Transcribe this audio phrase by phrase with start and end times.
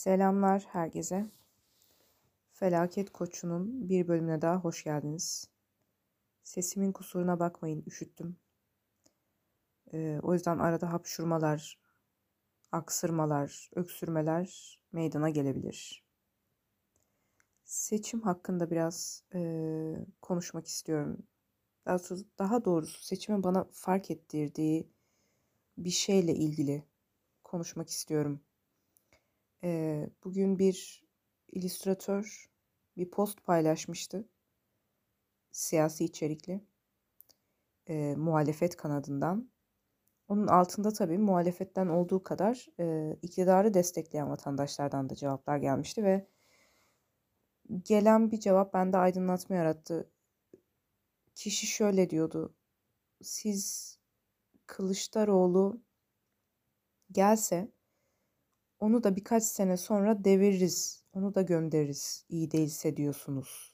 [0.00, 1.26] Selamlar herkese.
[2.52, 5.48] Felaket Koçu'nun bir bölümüne daha hoş geldiniz.
[6.42, 8.36] Sesimin kusuruna bakmayın, üşüttüm.
[9.92, 11.78] Ee, o yüzden arada hapşurmalar,
[12.72, 16.04] aksırmalar, öksürmeler meydana gelebilir.
[17.64, 19.40] Seçim hakkında biraz e,
[20.22, 21.26] konuşmak istiyorum.
[21.86, 24.90] Daha doğrusu, daha doğrusu seçimin bana fark ettirdiği
[25.78, 26.84] bir şeyle ilgili
[27.44, 28.40] konuşmak istiyorum.
[29.64, 31.04] Ee, bugün bir
[31.52, 32.50] illüstratör
[32.96, 34.28] bir post paylaşmıştı.
[35.50, 36.64] Siyasi içerikli.
[37.88, 39.50] E, muhalefet kanadından.
[40.28, 46.26] Onun altında tabii muhalefetten olduğu kadar e, iktidarı destekleyen vatandaşlardan da cevaplar gelmişti ve
[47.84, 50.10] gelen bir cevap bende aydınlatma yarattı.
[51.34, 52.54] Kişi şöyle diyordu.
[53.22, 53.98] Siz
[54.66, 55.82] Kılıçdaroğlu
[57.12, 57.72] gelse
[58.80, 63.72] onu da birkaç sene sonra deviririz, onu da göndeririz iyi değilse diyorsunuz.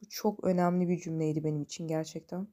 [0.00, 2.48] Bu çok önemli bir cümleydi benim için gerçekten.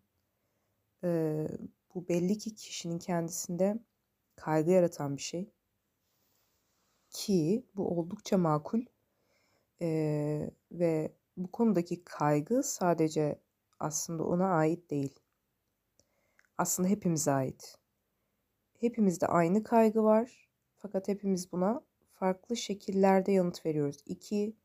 [1.04, 1.48] Ee,
[1.96, 3.80] bu belli ki kişinin kendisinde
[4.36, 5.52] kaygı yaratan bir şey.
[7.10, 8.82] Ki bu oldukça makul.
[9.82, 13.40] Ee, ve bu konudaki kaygı sadece
[13.80, 15.20] aslında ona ait değil.
[16.58, 17.78] Aslında hepimize ait.
[18.80, 20.47] Hepimizde aynı kaygı var
[20.78, 21.82] fakat hepimiz buna
[22.14, 23.98] farklı şekillerde yanıt veriyoruz.
[24.06, 24.56] İki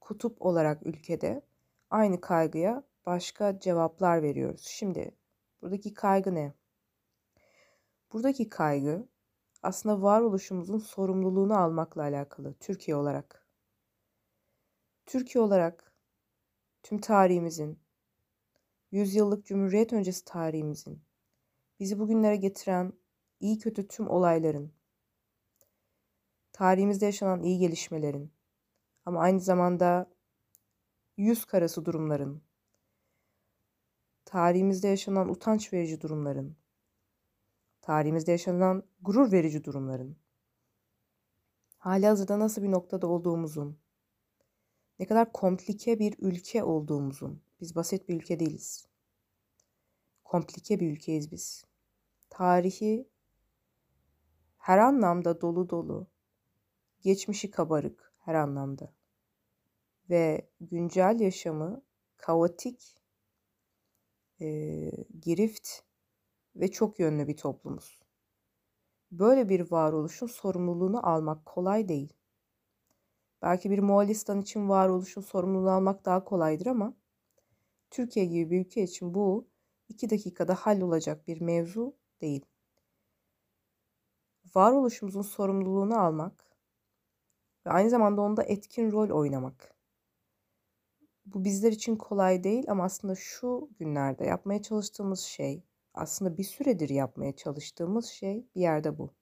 [0.00, 1.42] kutup olarak ülkede
[1.90, 4.66] aynı kaygıya başka cevaplar veriyoruz.
[4.66, 5.14] Şimdi
[5.62, 6.54] buradaki kaygı ne?
[8.12, 9.08] Buradaki kaygı
[9.62, 13.46] aslında varoluşumuzun sorumluluğunu almakla alakalı Türkiye olarak.
[15.06, 15.92] Türkiye olarak
[16.82, 17.78] tüm tarihimizin,
[18.90, 21.02] yüzyıllık cumhuriyet öncesi tarihimizin,
[21.80, 22.92] bizi bugünlere getiren
[23.40, 24.72] iyi kötü tüm olayların,
[26.58, 28.32] tarihimizde yaşanan iyi gelişmelerin
[29.04, 30.10] ama aynı zamanda
[31.16, 32.42] yüz karası durumların,
[34.24, 36.56] tarihimizde yaşanan utanç verici durumların,
[37.80, 40.16] tarihimizde yaşanan gurur verici durumların,
[41.78, 43.78] hali hazırda nasıl bir noktada olduğumuzun,
[44.98, 48.86] ne kadar komplike bir ülke olduğumuzun, biz basit bir ülke değiliz.
[50.24, 51.64] Komplike bir ülkeyiz biz.
[52.30, 53.08] Tarihi
[54.58, 56.06] her anlamda dolu dolu,
[57.00, 58.92] geçmişi kabarık her anlamda
[60.10, 61.82] ve güncel yaşamı
[62.16, 62.94] kaotik,
[64.40, 64.46] e,
[65.20, 65.68] girift
[66.56, 68.00] ve çok yönlü bir toplumuz.
[69.10, 72.12] Böyle bir varoluşun sorumluluğunu almak kolay değil.
[73.42, 76.94] Belki bir Moğolistan için varoluşun sorumluluğunu almak daha kolaydır ama
[77.90, 79.48] Türkiye gibi bir ülke için bu
[79.88, 82.46] iki dakikada hallolacak bir mevzu değil.
[84.54, 86.47] Varoluşumuzun sorumluluğunu almak
[87.66, 89.74] ve aynı zamanda onda etkin rol oynamak.
[91.26, 95.64] Bu bizler için kolay değil ama aslında şu günlerde yapmaya çalıştığımız şey,
[95.94, 99.14] aslında bir süredir yapmaya çalıştığımız şey bir yerde bu.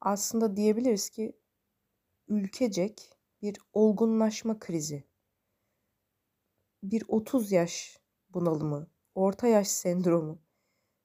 [0.00, 1.32] Aslında diyebiliriz ki
[2.28, 5.04] ülkecek bir olgunlaşma krizi.
[6.82, 10.38] Bir 30 yaş bunalımı, orta yaş sendromu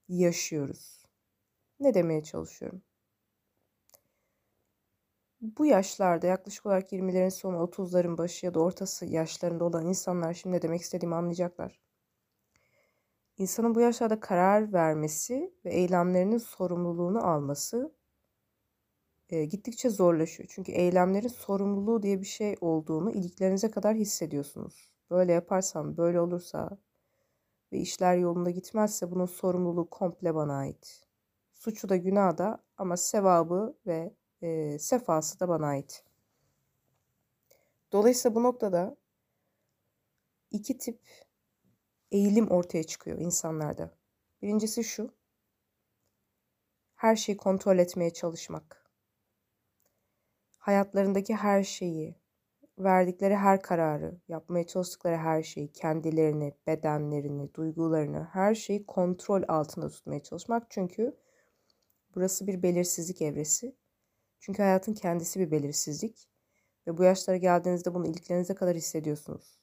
[0.07, 1.05] yaşıyoruz.
[1.79, 2.81] Ne demeye çalışıyorum?
[5.57, 10.55] Bu yaşlarda yaklaşık olarak 20'lerin sonu 30'ların başı ya da ortası yaşlarında olan insanlar şimdi
[10.55, 11.79] ne demek istediğimi anlayacaklar.
[13.37, 17.95] İnsanın bu yaşlarda karar vermesi ve eylemlerinin sorumluluğunu alması
[19.29, 20.49] e, gittikçe zorlaşıyor.
[20.51, 24.91] Çünkü eylemlerin sorumluluğu diye bir şey olduğunu iliklerinize kadar hissediyorsunuz.
[25.09, 26.77] Böyle yaparsam, böyle olursa
[27.71, 31.05] ve işler yolunda gitmezse bunun sorumluluğu komple bana ait.
[31.53, 34.13] Suçu da günah da ama sevabı ve
[34.45, 36.03] e, sefası da bana ait.
[37.91, 38.97] Dolayısıyla bu noktada
[40.51, 40.99] iki tip
[42.11, 43.91] eğilim ortaya çıkıyor insanlarda.
[44.41, 45.13] Birincisi şu.
[46.95, 48.91] Her şeyi kontrol etmeye çalışmak.
[50.57, 52.15] Hayatlarındaki her şeyi,
[52.79, 60.23] verdikleri her kararı, yapmaya çalıştıkları her şeyi, kendilerini, bedenlerini, duygularını, her şeyi kontrol altında tutmaya
[60.23, 60.71] çalışmak.
[60.71, 61.17] Çünkü
[62.15, 63.75] burası bir belirsizlik evresi
[64.39, 66.29] çünkü hayatın kendisi bir belirsizlik
[66.87, 69.59] ve bu yaşlara geldiğinizde bunu iliklerinize kadar hissediyorsunuz.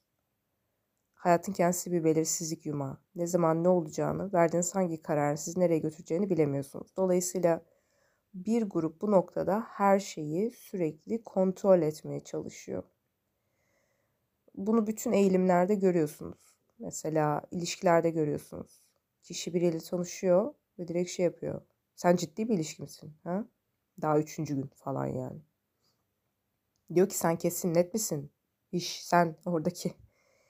[1.15, 2.99] Hayatın kendisi bir belirsizlik yumağı.
[3.15, 6.97] Ne zaman ne olacağını, verdiğiniz hangi kararı sizi nereye götüreceğini bilemiyorsunuz.
[6.97, 7.63] Dolayısıyla
[8.35, 12.83] bir grup bu noktada her şeyi sürekli kontrol etmeye çalışıyor.
[14.55, 16.57] Bunu bütün eğilimlerde görüyorsunuz.
[16.79, 18.85] Mesela ilişkilerde görüyorsunuz.
[19.23, 21.63] Kişi biriyle tanışıyor ve direkt şey yapıyor.
[21.95, 23.15] Sen ciddi bir ilişki misin?
[23.25, 23.45] Ha?
[24.01, 25.43] Daha üçüncü gün falan yani.
[26.95, 28.33] Diyor ki sen kesin net misin?
[28.73, 29.95] İş sen oradaki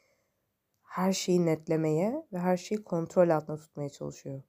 [0.82, 4.42] her şeyi netlemeye ve her şeyi kontrol altında tutmaya çalışıyor.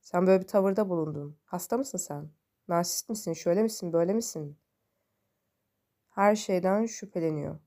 [0.00, 1.38] Sen böyle bir tavırda bulundun.
[1.44, 2.30] Hasta mısın sen?
[2.68, 3.32] Narsist misin?
[3.32, 3.92] Şöyle misin?
[3.92, 4.58] Böyle misin?
[6.08, 7.58] Her şeyden şüpheleniyor.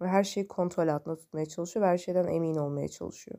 [0.00, 3.38] Ve her şeyi kontrol altında tutmaya çalışıyor ve her şeyden emin olmaya çalışıyor.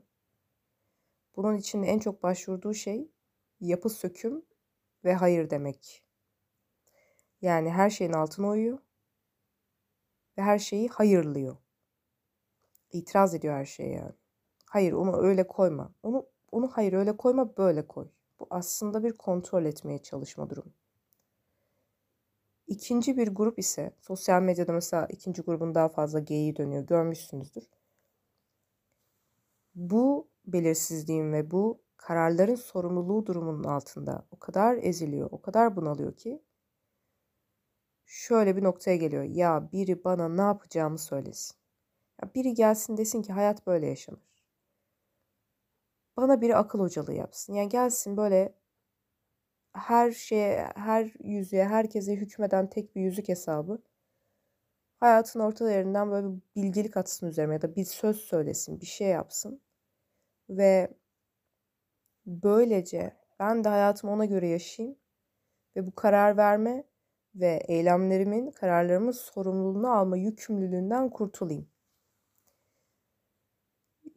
[1.35, 3.11] Bunun için en çok başvurduğu şey
[3.59, 4.45] yapı söküm
[5.03, 6.03] ve hayır demek.
[7.43, 8.79] Yani her şeyin altına uyuyor
[10.37, 11.57] ve her şeyi hayırlıyor.
[12.91, 14.11] İtiraz ediyor her şeye yani.
[14.65, 15.91] Hayır onu öyle koyma.
[16.03, 18.07] Onu onu hayır öyle koyma böyle koy.
[18.39, 20.71] Bu aslında bir kontrol etmeye çalışma durumu.
[22.67, 26.83] İkinci bir grup ise sosyal medyada mesela ikinci grubun daha fazla geyiği dönüyor.
[26.83, 27.69] Görmüşsünüzdür.
[29.75, 36.41] Bu belirsizliğin ve bu kararların sorumluluğu durumunun altında o kadar eziliyor, o kadar bunalıyor ki
[38.13, 39.23] şöyle bir noktaya geliyor.
[39.23, 41.57] Ya biri bana ne yapacağımı söylesin.
[42.21, 44.43] Ya biri gelsin desin ki hayat böyle yaşanır.
[46.17, 47.53] Bana biri akıl hocalığı yapsın.
[47.53, 48.53] Yani gelsin böyle
[49.73, 53.81] her şeye, her yüzüğe, herkese hükmeden tek bir yüzük hesabı.
[54.99, 59.61] Hayatın ortalarından böyle bir bilgilik atsın üzerime ya da bir söz söylesin, bir şey yapsın.
[60.49, 60.93] Ve
[62.25, 64.97] böylece ben de hayatımı ona göre yaşayayım
[65.75, 66.83] ve bu karar verme
[67.35, 71.67] ve eylemlerimin, kararlarımın sorumluluğunu alma yükümlülüğünden kurtulayım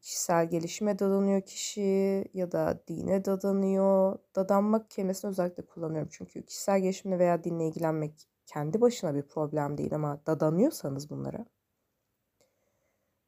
[0.06, 4.18] kişisel gelişime dadanıyor kişi ya da dine dadanıyor.
[4.36, 9.94] Dadanmak kelimesini özellikle kullanıyorum çünkü kişisel gelişimle veya dinle ilgilenmek kendi başına bir problem değil
[9.94, 11.46] ama dadanıyorsanız bunlara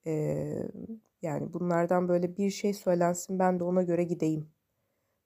[0.07, 0.69] ee,
[1.23, 4.51] yani bunlardan böyle bir şey söylensin ben de ona göre gideyim.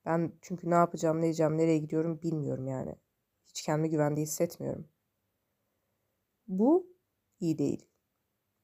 [0.06, 2.96] Ben çünkü ne yapacağım, ne edeceğim, nereye gidiyorum bilmiyorum yani.
[3.52, 4.88] Hiç kendimi güvende hissetmiyorum.
[6.48, 6.86] Bu
[7.40, 7.86] iyi değil.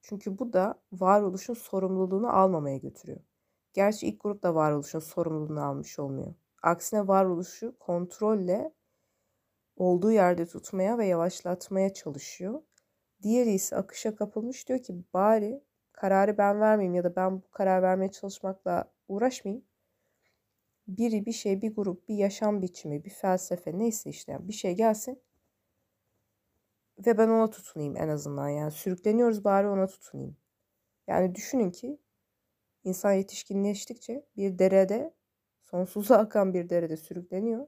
[0.01, 3.19] Çünkü bu da varoluşun sorumluluğunu almamaya götürüyor.
[3.73, 6.33] Gerçi ilk grup da varoluşun sorumluluğunu almış olmuyor.
[6.63, 8.73] Aksine varoluşu kontrolle
[9.77, 12.61] olduğu yerde tutmaya ve yavaşlatmaya çalışıyor.
[13.23, 17.81] Diğeri ise akışa kapılmış diyor ki bari kararı ben vermeyeyim ya da ben bu karar
[17.81, 19.65] vermeye çalışmakla uğraşmayayım.
[20.89, 24.75] Biri bir şey, bir grup, bir yaşam biçimi, bir felsefe neyse işte yani bir şey
[24.75, 25.21] gelsin
[27.05, 30.37] ve ben ona tutunayım en azından yani sürükleniyoruz bari ona tutunayım.
[31.07, 31.99] Yani düşünün ki
[32.83, 35.13] insan yetişkinleştikçe bir derede
[35.63, 37.67] sonsuza akan bir derede sürükleniyor.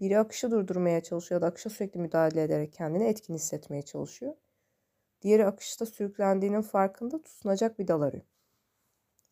[0.00, 4.34] Biri akışı durdurmaya çalışıyor ya da akışa sürekli müdahale ederek kendini etkin hissetmeye çalışıyor.
[5.22, 8.24] Diğeri akışta sürüklendiğinin farkında tutunacak bir dal arıyor.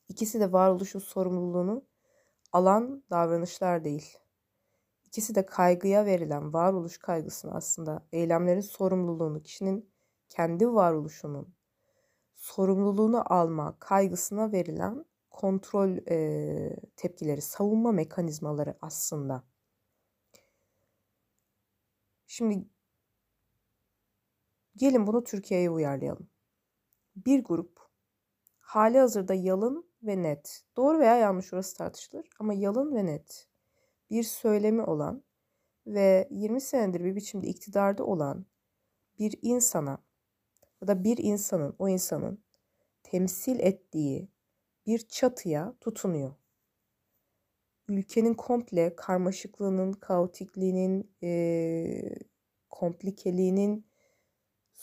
[0.09, 1.85] İkisi de varoluşun sorumluluğunu
[2.55, 4.19] alan davranışlar değil.
[5.05, 9.91] İkisi de kaygıya verilen varoluş kaygısını aslında eylemlerin sorumluluğunu, kişinin
[10.29, 11.55] kendi varoluşunun
[12.35, 19.45] sorumluluğunu alma kaygısına verilen kontrol e, tepkileri, savunma mekanizmaları aslında.
[22.27, 22.69] Şimdi
[24.77, 26.29] gelin bunu Türkiye'ye uyarlayalım.
[27.17, 27.79] Bir grup
[28.59, 30.63] hali hazırda yalın ve net.
[30.77, 33.49] Doğru veya yanlış orası tartışılır ama yalın ve net
[34.11, 35.25] bir söylemi olan
[35.87, 38.47] ve 20 senedir bir biçimde iktidarda olan
[39.19, 39.99] bir insana
[40.83, 42.45] ya da bir insanın o insanın
[43.03, 44.29] temsil ettiği
[44.87, 46.35] bir çatıya tutunuyor.
[47.89, 52.15] Ülkenin komple karmaşıklığının, kaotikliğinin, e,
[52.71, 53.87] komplikeliğinin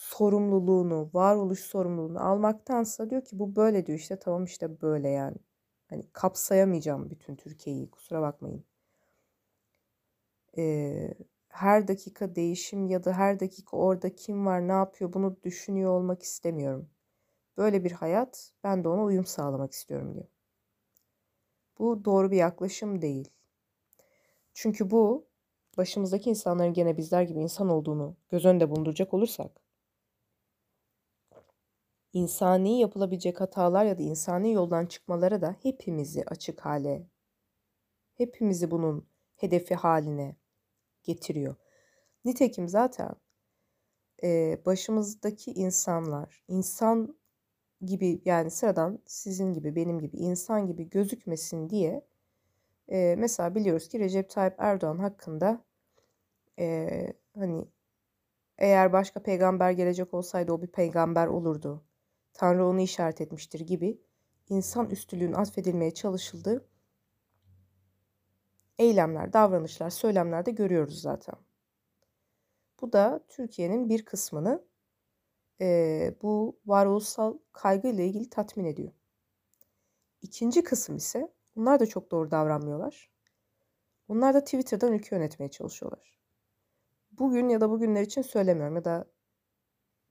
[0.02, 5.36] sorumluluğunu, varoluş sorumluluğunu almaktansa diyor ki bu böyle diyor işte tamam işte böyle yani.
[5.90, 8.64] Hani kapsayamayacağım bütün Türkiye'yi kusura bakmayın
[10.58, 11.14] e,
[11.48, 16.22] her dakika değişim ya da her dakika orada kim var ne yapıyor bunu düşünüyor olmak
[16.22, 16.90] istemiyorum.
[17.56, 20.26] Böyle bir hayat ben de ona uyum sağlamak istiyorum diyor.
[21.78, 23.30] Bu doğru bir yaklaşım değil.
[24.54, 25.26] Çünkü bu
[25.76, 29.61] başımızdaki insanların gene bizler gibi insan olduğunu göz önünde bulunduracak olursak
[32.12, 37.06] insani yapılabilecek hatalar ya da insani yoldan çıkmalara da hepimizi açık hale,
[38.14, 40.36] hepimizi bunun hedefi haline
[41.02, 41.56] getiriyor.
[42.24, 43.14] Nitekim zaten
[44.22, 47.16] e, başımızdaki insanlar insan
[47.84, 52.06] gibi yani sıradan sizin gibi benim gibi insan gibi gözükmesin diye
[52.88, 55.64] e, mesela biliyoruz ki Recep Tayyip Erdoğan hakkında
[56.58, 56.88] e,
[57.34, 57.68] hani
[58.58, 61.84] eğer başka peygamber gelecek olsaydı o bir peygamber olurdu.
[62.42, 64.00] Tanrı onu işaret etmiştir gibi
[64.48, 66.68] insan üstülüğün atfedilmeye çalışıldığı
[68.78, 71.34] eylemler, davranışlar, söylemlerde görüyoruz zaten.
[72.80, 74.64] Bu da Türkiye'nin bir kısmını
[75.60, 78.92] e, bu varoluşsal kaygı ile ilgili tatmin ediyor.
[80.22, 83.10] İkinci kısım ise bunlar da çok doğru davranmıyorlar.
[84.08, 86.18] Onlar da Twitter'dan ülke yönetmeye çalışıyorlar.
[87.12, 89.06] Bugün ya da bugünler için söylemiyorum ya da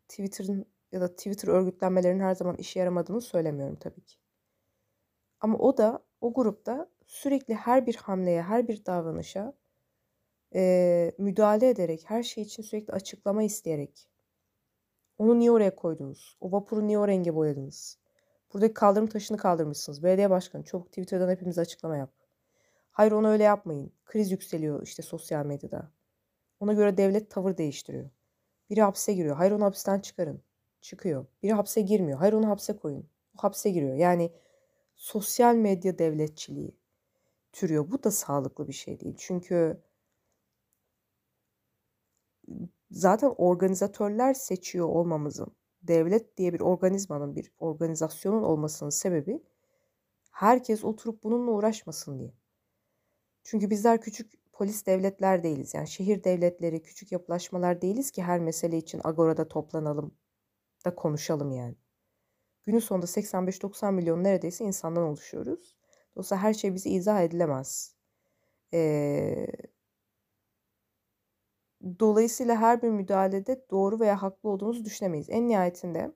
[0.08, 4.15] Twitter'ın ya da Twitter örgütlenmelerinin her zaman işe yaramadığını söylemiyorum tabii ki.
[5.39, 9.53] Ama o da o grupta sürekli her bir hamleye, her bir davranışa
[10.55, 14.12] e, müdahale ederek, her şey için sürekli açıklama isteyerek
[15.21, 16.38] onu niye oraya koydunuz?
[16.41, 17.98] O vapuru niye o renge boyadınız?
[18.53, 20.03] Buradaki kaldırım taşını kaldırmışsınız.
[20.03, 22.12] Belediye başkanı çabuk Twitter'dan hepimiz açıklama yap.
[22.91, 23.91] Hayır onu öyle yapmayın.
[24.05, 25.91] Kriz yükseliyor işte sosyal medyada.
[26.60, 28.10] Ona göre devlet tavır değiştiriyor.
[28.69, 29.36] Biri hapse giriyor.
[29.36, 30.43] Hayır onu hapisten çıkarın.
[30.82, 31.26] Çıkıyor.
[31.44, 32.20] Biri hapse girmiyor.
[32.20, 33.10] Hayır onu hapse koyun.
[33.38, 33.96] O hapse giriyor.
[33.96, 34.32] Yani
[34.96, 36.76] sosyal medya devletçiliği
[37.54, 37.92] türüyor.
[37.92, 39.16] Bu da sağlıklı bir şey değil.
[39.18, 39.82] Çünkü
[42.92, 49.44] zaten organizatörler seçiyor olmamızın, devlet diye bir organizmanın, bir organizasyonun olmasının sebebi
[50.32, 52.34] herkes oturup bununla uğraşmasın diye.
[53.44, 55.74] Çünkü bizler küçük polis devletler değiliz.
[55.74, 60.12] Yani şehir devletleri, küçük yapılaşmalar değiliz ki her mesele için agorada toplanalım
[60.86, 61.76] da konuşalım yani.
[62.64, 65.78] Günün sonunda 85-90 milyon neredeyse insandan oluşuyoruz.
[66.16, 67.96] Dolayısıyla her şey bize izah edilemez.
[68.74, 69.48] Ee,
[72.00, 75.30] dolayısıyla her bir müdahalede doğru veya haklı olduğumuzu düşünemeyiz.
[75.30, 76.12] En nihayetinde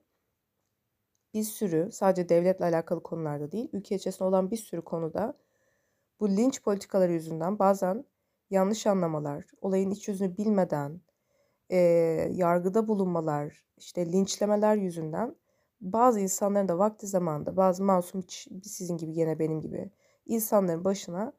[1.34, 5.34] bir sürü sadece devletle alakalı konularda değil, ülke içerisinde olan bir sürü konuda
[6.20, 8.04] bu linç politikaları yüzünden bazen
[8.50, 11.00] yanlış anlamalar, olayın iç yüzünü bilmeden,
[11.70, 11.76] e,
[12.32, 15.36] yargıda bulunmalar, işte linçlemeler yüzünden
[15.80, 18.24] bazı insanların da vakti zamanında bazı masum
[18.62, 19.90] sizin gibi yine benim gibi
[20.26, 21.32] insanların başına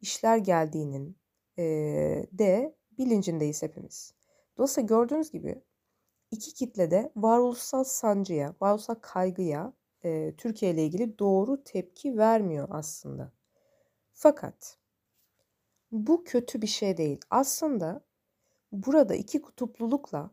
[0.00, 1.16] işler geldiğinin
[1.58, 1.64] e,
[2.32, 4.14] de bilincindeyiz hepimiz.
[4.56, 5.62] Dolayısıyla gördüğünüz gibi
[6.30, 9.72] iki kitlede varoluşsal sancıya, varoluşsal kaygıya
[10.04, 13.32] e, Türkiye ile ilgili doğru tepki vermiyor aslında.
[14.12, 14.78] Fakat
[15.92, 17.20] bu kötü bir şey değil.
[17.30, 18.00] Aslında
[18.74, 20.30] burada iki kutuplulukla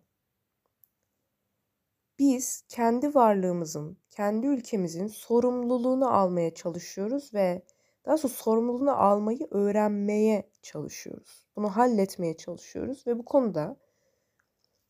[2.20, 7.62] biz kendi varlığımızın, kendi ülkemizin sorumluluğunu almaya çalışıyoruz ve
[8.06, 11.48] daha sonra sorumluluğunu almayı öğrenmeye çalışıyoruz.
[11.56, 13.78] Bunu halletmeye çalışıyoruz ve bu konuda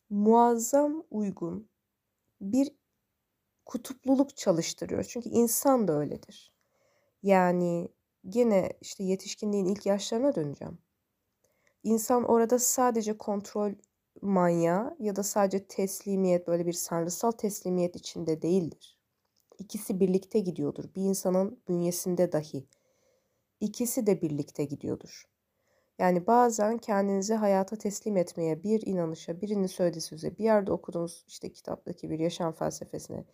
[0.09, 1.69] muazzam uygun
[2.41, 2.71] bir
[3.65, 5.03] kutupluluk çalıştırıyor.
[5.03, 6.53] Çünkü insan da öyledir.
[7.23, 7.89] Yani
[8.29, 10.77] gene işte yetişkinliğin ilk yaşlarına döneceğim.
[11.83, 13.71] İnsan orada sadece kontrol
[14.21, 18.97] manyağı ya da sadece teslimiyet böyle bir sanrısal teslimiyet içinde değildir.
[19.59, 20.85] İkisi birlikte gidiyordur.
[20.95, 22.67] Bir insanın bünyesinde dahi
[23.59, 25.25] ikisi de birlikte gidiyordur.
[25.99, 31.51] Yani bazen kendinizi hayata teslim etmeye, bir inanışa, birinin söylediği söze, bir yerde okuduğunuz işte
[31.51, 33.25] kitaptaki bir yaşam felsefesine,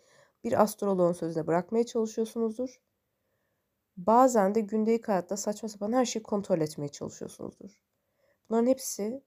[0.43, 2.81] bir astroloğun sözüne bırakmaya çalışıyorsunuzdur.
[3.97, 7.86] Bazen de gündelik hayatta saçma sapan her şeyi kontrol etmeye çalışıyorsunuzdur.
[8.49, 9.23] Bunların hepsi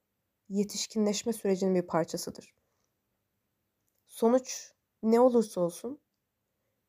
[0.49, 2.55] yetişkinleşme sürecinin bir parçasıdır.
[4.07, 4.73] Sonuç
[5.03, 5.99] ne olursa olsun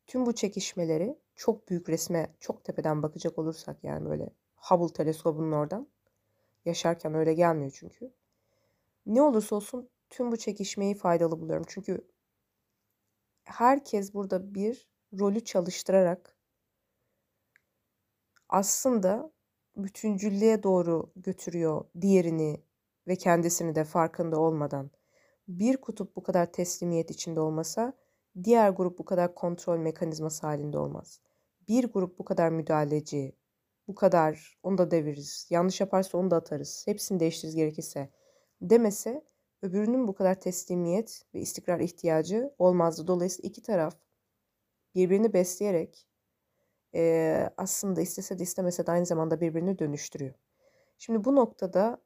[0.07, 5.89] tüm bu çekişmeleri çok büyük resme çok tepeden bakacak olursak yani böyle Hubble teleskobunun oradan
[6.65, 8.13] yaşarken öyle gelmiyor çünkü.
[9.07, 11.65] Ne olursa olsun tüm bu çekişmeyi faydalı buluyorum.
[11.69, 12.09] Çünkü
[13.45, 16.37] herkes burada bir rolü çalıştırarak
[18.49, 19.33] aslında
[19.77, 22.63] bütüncüllüğe doğru götürüyor diğerini
[23.09, 24.91] ve kendisini de farkında olmadan.
[25.49, 27.93] Bir kutup bu kadar teslimiyet içinde olmasa
[28.45, 31.21] diğer grup bu kadar kontrol mekanizması halinde olmaz.
[31.69, 33.37] Bir grup bu kadar müdahaleci,
[33.89, 38.11] bu kadar onu da deviririz, yanlış yaparsa onu da atarız, hepsini değiştiririz gerekirse
[38.61, 39.25] demese
[39.63, 43.07] öbürünün bu kadar teslimiyet ve istikrar ihtiyacı olmazdı.
[43.07, 43.97] Dolayısıyla iki taraf
[44.95, 46.09] birbirini besleyerek
[46.95, 50.35] e, aslında istese de istemese de aynı zamanda birbirini dönüştürüyor.
[50.99, 51.99] Şimdi bu noktada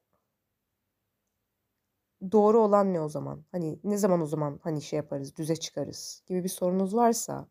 [2.33, 3.45] doğru olan ne o zaman?
[3.53, 7.49] Hani ne zaman o zaman hani şey yaparız, düze çıkarız gibi bir sorunuz varsa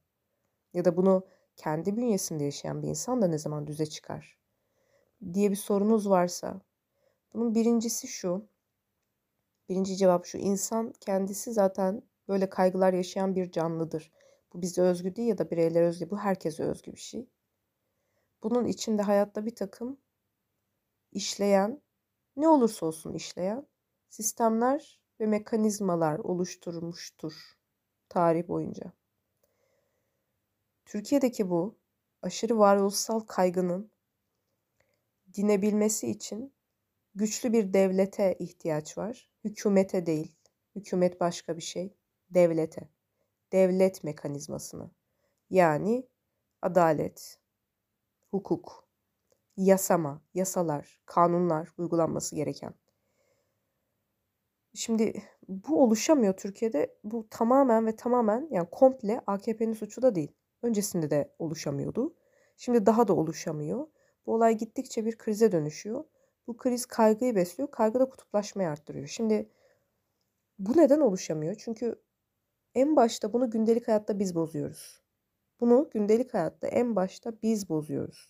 [0.73, 1.25] ya da bunu
[1.57, 4.39] kendi bünyesinde yaşayan bir insan da ne zaman düze çıkar
[5.33, 6.61] diye bir sorunuz varsa
[7.33, 8.47] bunun birincisi şu.
[9.69, 10.37] Birinci cevap şu.
[10.37, 14.11] insan kendisi zaten böyle kaygılar yaşayan bir canlıdır.
[14.55, 16.09] Bu bize özgü değil ya da bireyler özgü.
[16.09, 17.29] Bu herkese özgü bir şey.
[18.43, 19.97] Bunun içinde hayatta bir takım
[21.11, 21.81] işleyen,
[22.35, 23.67] ne olursa olsun işleyen
[24.09, 27.33] sistemler ve mekanizmalar oluşturmuştur
[28.09, 28.93] tarih boyunca.
[30.85, 31.77] Türkiye'deki bu
[32.21, 33.91] aşırı varoluşsal kaygının
[35.33, 36.53] dinebilmesi için
[37.15, 39.29] güçlü bir devlete ihtiyaç var.
[39.43, 40.35] Hükümete değil.
[40.75, 41.97] Hükümet başka bir şey.
[42.29, 42.94] Devlete.
[43.55, 44.91] Devlet mekanizmasını.
[45.49, 46.07] Yani
[46.61, 47.39] adalet,
[48.31, 48.87] hukuk,
[49.57, 52.73] yasama, yasalar, kanunlar uygulanması gereken.
[54.73, 56.97] Şimdi bu oluşamıyor Türkiye'de.
[57.03, 60.31] Bu tamamen ve tamamen yani komple AKP'nin suçu da değil.
[60.61, 62.15] Öncesinde de oluşamıyordu.
[62.57, 63.87] Şimdi daha da oluşamıyor.
[64.25, 66.03] Bu olay gittikçe bir krize dönüşüyor.
[66.47, 67.71] Bu kriz kaygıyı besliyor.
[67.71, 69.07] Kaygı da kutuplaşmayı arttırıyor.
[69.07, 69.49] Şimdi
[70.59, 71.55] bu neden oluşamıyor?
[71.55, 72.04] Çünkü
[72.75, 75.01] en başta bunu gündelik hayatta biz bozuyoruz.
[75.59, 78.29] Bunu gündelik hayatta en başta biz bozuyoruz.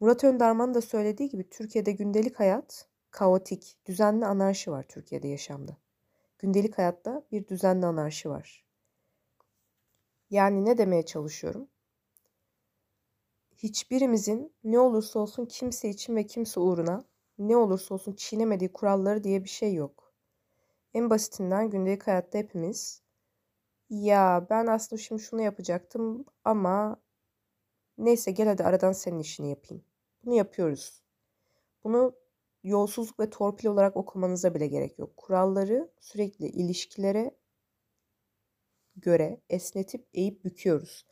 [0.00, 5.76] Murat Önderman da söylediği gibi Türkiye'de gündelik hayat kaotik, düzenli anarşi var Türkiye'de yaşamda.
[6.38, 8.64] Gündelik hayatta bir düzenli anarşi var.
[10.30, 11.68] Yani ne demeye çalışıyorum?
[13.56, 17.04] Hiçbirimizin ne olursa olsun kimse için ve kimse uğruna
[17.38, 20.14] ne olursa olsun çiğnemediği kuralları diye bir şey yok.
[20.94, 23.02] En basitinden gündelik hayatta hepimiz
[23.90, 26.96] ya ben aslında şimdi şunu yapacaktım ama
[27.98, 29.84] neyse gel hadi aradan senin işini yapayım.
[30.24, 31.02] Bunu yapıyoruz.
[31.84, 32.14] Bunu
[32.64, 35.16] yolsuzluk ve torpil olarak okumanıza bile gerek yok.
[35.16, 37.34] Kuralları sürekli ilişkilere
[38.96, 41.06] göre esnetip eğip büküyoruz.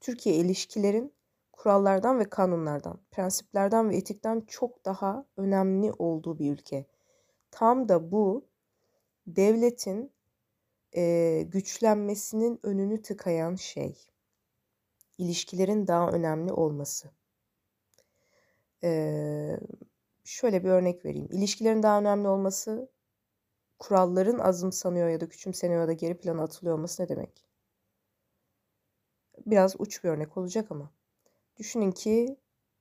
[0.00, 1.14] Türkiye ilişkilerin
[1.52, 6.86] kurallardan ve kanunlardan, prensiplerden ve etikten çok daha önemli olduğu bir ülke.
[7.50, 8.48] Tam da bu
[9.26, 10.12] devletin
[10.96, 13.96] e, güçlenmesinin önünü tıkayan şey.
[15.18, 17.10] İlişkilerin daha önemli olması.
[18.84, 19.60] Ee,
[20.24, 21.28] şöyle bir örnek vereyim.
[21.30, 22.88] İlişkilerin daha önemli olması
[23.78, 27.46] kuralların azımsanıyor ya da küçümseniyor ya da geri plana atılıyor olması ne demek?
[29.46, 30.90] Biraz uç bir örnek olacak ama.
[31.58, 32.36] Düşünün ki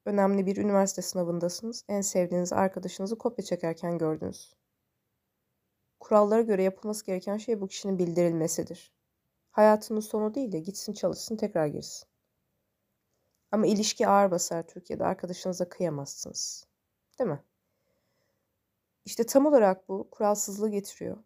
[0.05, 1.85] önemli bir üniversite sınavındasınız.
[1.89, 4.55] En sevdiğiniz arkadaşınızı kopya çekerken gördünüz.
[5.99, 8.93] Kurallara göre yapılması gereken şey bu kişinin bildirilmesidir.
[9.51, 12.07] Hayatının sonu değil de gitsin çalışsın tekrar girsin.
[13.51, 15.05] Ama ilişki ağır basar Türkiye'de.
[15.05, 16.67] Arkadaşınıza kıyamazsınız.
[17.19, 17.43] Değil mi?
[19.05, 21.17] İşte tam olarak bu kuralsızlığı getiriyor.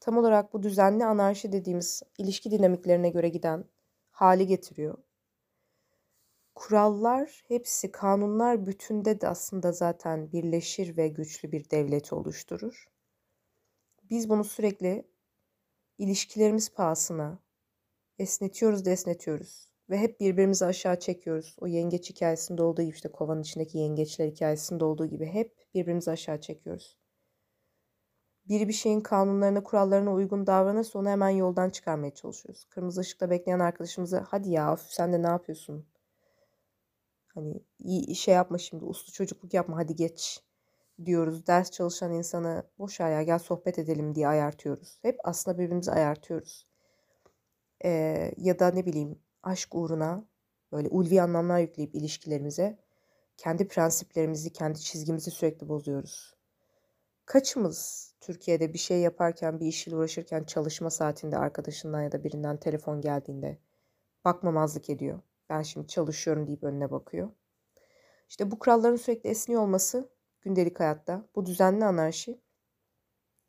[0.00, 3.64] Tam olarak bu düzenli anarşi dediğimiz ilişki dinamiklerine göre giden
[4.10, 4.98] hali getiriyor.
[6.54, 12.88] Kurallar hepsi kanunlar bütünde de aslında zaten birleşir ve güçlü bir devleti oluşturur.
[14.14, 15.04] Biz bunu sürekli
[15.98, 17.38] ilişkilerimiz pahasına
[18.18, 19.72] esnetiyoruz da esnetiyoruz.
[19.90, 21.56] Ve hep birbirimizi aşağı çekiyoruz.
[21.60, 26.40] O yengeç hikayesinde olduğu gibi işte kovanın içindeki yengeçler hikayesinde olduğu gibi hep birbirimizi aşağı
[26.40, 26.98] çekiyoruz.
[28.48, 32.64] Biri bir şeyin kanunlarına, kurallarına uygun davranırsa onu hemen yoldan çıkarmaya çalışıyoruz.
[32.64, 35.86] Kırmızı ışıkta bekleyen arkadaşımıza hadi ya sen de ne yapıyorsun?
[37.26, 40.44] Hani iyi şey yapma şimdi uslu çocukluk yapma hadi geç
[41.04, 41.46] diyoruz.
[41.46, 44.98] Ders çalışan insanı boş ya gel sohbet edelim diye ayartıyoruz.
[45.02, 46.66] Hep aslında birbirimizi ayartıyoruz.
[47.84, 50.24] Ee, ya da ne bileyim aşk uğruna
[50.72, 52.78] böyle ulvi anlamlar yükleyip ilişkilerimize
[53.36, 56.34] kendi prensiplerimizi, kendi çizgimizi sürekli bozuyoruz.
[57.26, 63.00] Kaçımız Türkiye'de bir şey yaparken, bir işle uğraşırken çalışma saatinde arkadaşından ya da birinden telefon
[63.00, 63.58] geldiğinde
[64.24, 65.20] bakmamazlık ediyor.
[65.50, 67.30] Ben şimdi çalışıyorum deyip önüne bakıyor.
[68.28, 70.08] İşte bu kuralların sürekli esniyor olması
[70.44, 72.40] gündelik hayatta, bu düzenli anarşi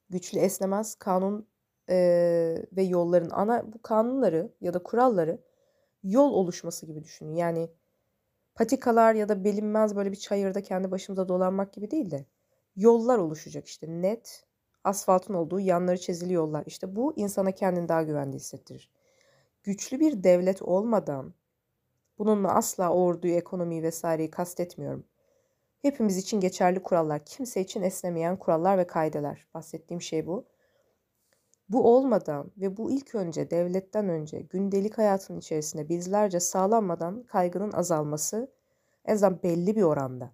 [0.09, 1.47] güçlü esnemez kanun
[1.89, 1.95] e,
[2.71, 5.41] ve yolların ana bu kanunları ya da kuralları
[6.03, 7.35] yol oluşması gibi düşünün.
[7.35, 7.69] Yani
[8.55, 12.25] patikalar ya da bilinmez böyle bir çayırda kendi başımıza dolanmak gibi değil de
[12.75, 14.45] yollar oluşacak işte net
[14.83, 16.63] asfaltın olduğu yanları çizili yollar.
[16.65, 18.91] İşte bu insana kendini daha güvende hissettirir.
[19.63, 21.33] Güçlü bir devlet olmadan
[22.17, 25.05] bununla asla orduyu, ekonomiyi vesaireyi kastetmiyorum.
[25.85, 29.47] Hepimiz için geçerli kurallar, kimse için esnemeyen kurallar ve kaideler.
[29.53, 30.45] Bahsettiğim şey bu.
[31.69, 38.51] Bu olmadan ve bu ilk önce devletten önce gündelik hayatın içerisinde bizlerce sağlanmadan kaygının azalması
[39.05, 40.33] en azından belli bir oranda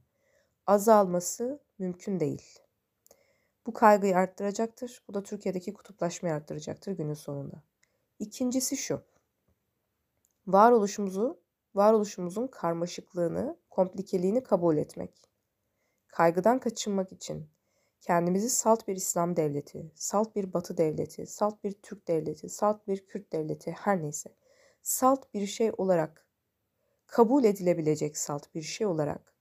[0.67, 2.59] azalması mümkün değil.
[3.65, 5.03] Bu kaygıyı arttıracaktır.
[5.07, 7.63] Bu da Türkiye'deki kutuplaşmayı arttıracaktır günün sonunda.
[8.19, 9.01] İkincisi şu.
[10.47, 11.39] Varoluşumuzu,
[11.75, 15.30] varoluşumuzun karmaşıklığını, komplikeliğini kabul etmek.
[16.11, 17.49] Kaygıdan kaçınmak için
[18.01, 23.05] kendimizi salt bir İslam devleti, salt bir Batı devleti, salt bir Türk devleti, salt bir
[23.05, 24.29] Kürt devleti her neyse
[24.81, 26.25] salt bir şey olarak
[27.07, 29.33] kabul edilebilecek salt bir şey olarak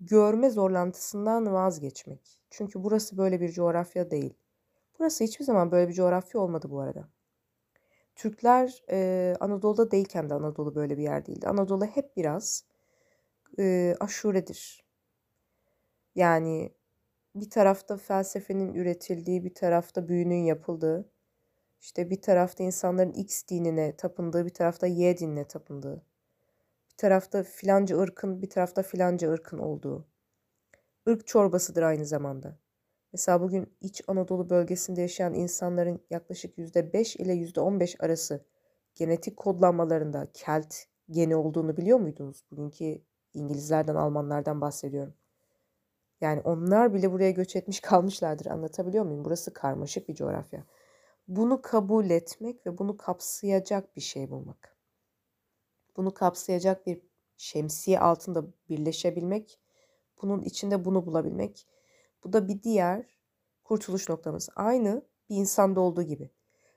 [0.00, 2.42] görme zorlantısından vazgeçmek.
[2.50, 4.34] Çünkü burası böyle bir coğrafya değil.
[4.98, 7.08] Burası hiçbir zaman böyle bir coğrafya olmadı bu arada.
[8.16, 11.48] Türkler e, Anadolu'da değilken de Anadolu böyle bir yer değildi.
[11.48, 12.64] Anadolu hep biraz
[13.58, 14.89] e, aşuredir.
[16.14, 16.72] Yani
[17.34, 21.10] bir tarafta felsefenin üretildiği, bir tarafta büyünün yapıldığı,
[21.80, 26.02] işte bir tarafta insanların X dinine tapındığı, bir tarafta Y dinine tapındığı,
[26.90, 30.06] bir tarafta filanca ırkın, bir tarafta filanca ırkın olduğu.
[31.06, 32.58] Irk çorbasıdır aynı zamanda.
[33.12, 38.44] Mesela bugün İç Anadolu bölgesinde yaşayan insanların yaklaşık %5 ile %15 arası
[38.94, 40.74] genetik kodlanmalarında Kelt
[41.10, 42.44] geni olduğunu biliyor muydunuz?
[42.50, 43.02] Bugünkü
[43.34, 45.14] İngilizlerden, Almanlardan bahsediyorum.
[46.20, 48.46] Yani onlar bile buraya göç etmiş kalmışlardır.
[48.46, 49.24] Anlatabiliyor muyum?
[49.24, 50.64] Burası karmaşık bir coğrafya.
[51.28, 54.76] Bunu kabul etmek ve bunu kapsayacak bir şey bulmak.
[55.96, 57.02] Bunu kapsayacak bir
[57.36, 59.60] şemsiye altında birleşebilmek,
[60.22, 61.66] bunun içinde bunu bulabilmek.
[62.24, 63.18] Bu da bir diğer
[63.64, 64.48] kurtuluş noktamız.
[64.56, 66.30] Aynı bir insanda olduğu gibi.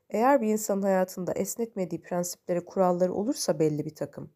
[0.09, 4.33] Eğer bir insanın hayatında esnetmediği prensipleri, kuralları olursa belli bir takım.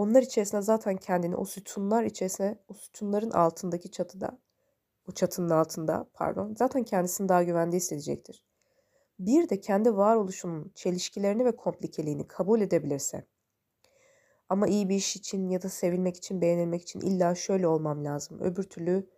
[0.00, 4.38] Onlar içerisinde zaten kendini o sütunlar içerisinde, o sütunların altındaki çatıda,
[5.08, 8.44] o çatının altında pardon, zaten kendisini daha güvende hissedecektir.
[9.18, 13.26] Bir de kendi varoluşunun çelişkilerini ve komplikeliğini kabul edebilirse,
[14.48, 18.38] ama iyi bir iş için ya da sevilmek için, beğenilmek için illa şöyle olmam lazım.
[18.40, 19.10] Öbür türlü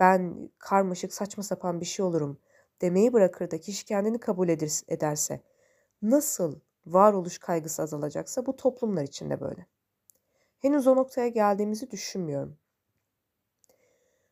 [0.00, 2.40] ben karmaşık saçma sapan bir şey olurum
[2.80, 4.48] demeyi bırakır da kişi kendini kabul
[4.88, 5.40] ederse
[6.02, 9.66] nasıl varoluş kaygısı azalacaksa bu toplumlar içinde böyle.
[10.66, 12.58] Henüz o noktaya geldiğimizi düşünmüyorum.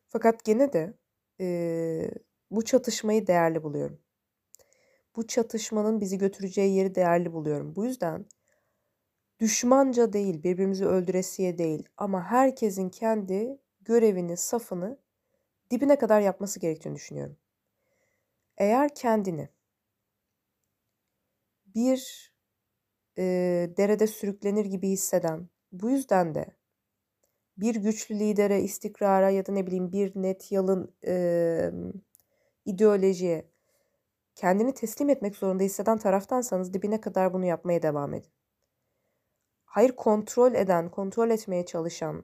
[0.07, 0.93] Fakat gene de
[1.39, 2.11] e,
[2.51, 3.99] bu çatışmayı değerli buluyorum.
[5.15, 7.75] Bu çatışmanın bizi götüreceği yeri değerli buluyorum.
[7.75, 8.25] Bu yüzden
[9.39, 14.97] düşmanca değil, birbirimizi öldüresiye değil ama herkesin kendi görevini, safını
[15.71, 17.37] dibine kadar yapması gerektiğini düşünüyorum.
[18.57, 19.49] Eğer kendini
[21.65, 22.33] bir
[23.17, 23.23] e,
[23.77, 25.49] derede sürüklenir gibi hisseden,
[25.81, 26.45] bu yüzden de
[27.57, 31.71] bir güçlü lidere, istikrara ya da ne bileyim bir net yalın e,
[32.65, 33.51] ideolojiye
[34.35, 38.31] kendini teslim etmek zorunda hisseden taraftansanız dibine kadar bunu yapmaya devam edin.
[39.65, 42.23] Hayır kontrol eden, kontrol etmeye çalışan,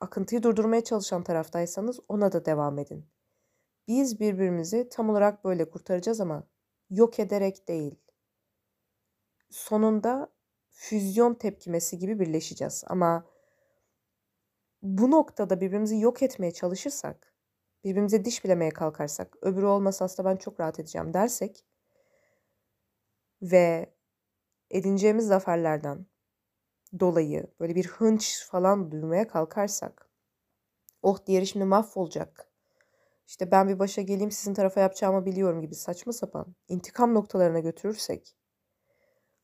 [0.00, 3.06] akıntıyı durdurmaya çalışan taraftaysanız ona da devam edin.
[3.88, 6.46] Biz birbirimizi tam olarak böyle kurtaracağız ama
[6.90, 7.94] yok ederek değil.
[9.50, 10.32] Sonunda
[10.80, 12.84] füzyon tepkimesi gibi birleşeceğiz.
[12.86, 13.26] Ama
[14.82, 17.34] bu noktada birbirimizi yok etmeye çalışırsak,
[17.84, 21.64] birbirimize diş bilemeye kalkarsak, öbürü olmasa aslında ben çok rahat edeceğim dersek
[23.42, 23.94] ve
[24.70, 26.06] edineceğimiz zaferlerden
[27.00, 30.10] dolayı böyle bir hınç falan duymaya kalkarsak,
[31.02, 32.50] oh diğeri şimdi mahvolacak,
[33.26, 38.39] işte ben bir başa geleyim sizin tarafa yapacağımı biliyorum gibi saçma sapan intikam noktalarına götürürsek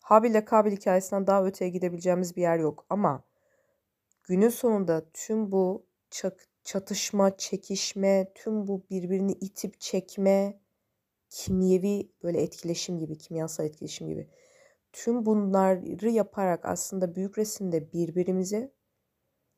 [0.06, 3.24] Habil ile Kabil hikayesinden daha öteye gidebileceğimiz bir yer yok ama
[4.22, 5.86] günün sonunda tüm bu
[6.64, 10.60] çatışma, çekişme, tüm bu birbirini itip çekme,
[11.30, 14.30] kimyevi böyle etkileşim gibi, kimyasal etkileşim gibi
[14.92, 18.72] tüm bunları yaparak aslında büyük resimde birbirimize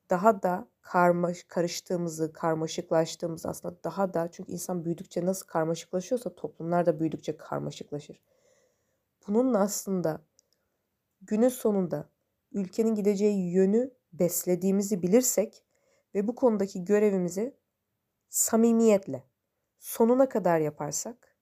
[0.09, 6.99] daha da karmaş, karıştığımızı, karmaşıklaştığımızı aslında daha da çünkü insan büyüdükçe nasıl karmaşıklaşıyorsa toplumlar da
[6.99, 8.21] büyüdükçe karmaşıklaşır.
[9.27, 10.28] Bunun aslında
[11.21, 12.09] günün sonunda
[12.51, 15.65] ülkenin gideceği yönü beslediğimizi bilirsek
[16.15, 17.57] ve bu konudaki görevimizi
[18.29, 19.23] samimiyetle
[19.79, 21.35] sonuna kadar yaparsak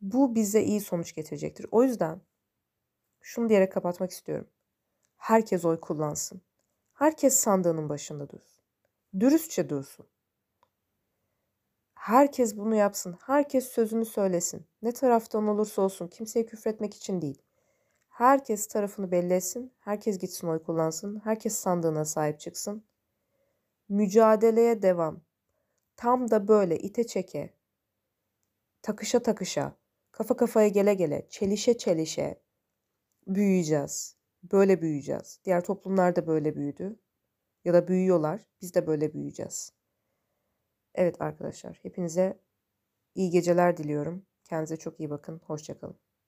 [0.00, 1.66] bu bize iyi sonuç getirecektir.
[1.70, 2.20] O yüzden
[3.20, 4.48] şunu diyerek kapatmak istiyorum.
[5.16, 6.42] Herkes oy kullansın.
[6.92, 8.62] Herkes sandığının başında dursun.
[9.20, 10.06] Dürüstçe dursun.
[11.94, 13.16] Herkes bunu yapsın.
[13.26, 14.66] Herkes sözünü söylesin.
[14.82, 17.42] Ne taraftan olursa olsun kimseye küfretmek için değil.
[18.12, 19.72] Herkes tarafını belli etsin.
[19.78, 21.20] Herkes gitsin oy kullansın.
[21.24, 22.84] Herkes sandığına sahip çıksın.
[23.88, 25.20] Mücadeleye devam.
[25.96, 27.54] Tam da böyle ite çeke,
[28.82, 29.76] takışa takışa,
[30.10, 32.42] kafa kafaya gele gele, çelişe çelişe
[33.26, 34.16] büyüyeceğiz.
[34.42, 35.40] Böyle büyüyeceğiz.
[35.44, 36.98] Diğer toplumlar da böyle büyüdü.
[37.64, 38.40] Ya da büyüyorlar.
[38.60, 39.72] Biz de böyle büyüyeceğiz.
[40.94, 42.38] Evet arkadaşlar hepinize
[43.14, 44.26] iyi geceler diliyorum.
[44.44, 45.40] Kendinize çok iyi bakın.
[45.46, 46.11] Hoşçakalın.